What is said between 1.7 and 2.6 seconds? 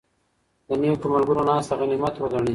غنیمت وګڼئ.